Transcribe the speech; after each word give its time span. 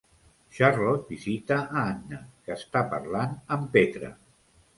Charlotte 0.59 1.03
visita 1.09 1.57
a 1.65 1.83
Anna, 1.89 2.19
que 2.49 2.53
està 2.57 2.83
parlant 2.95 3.37
amb 3.59 3.71
Petra. 3.79 4.13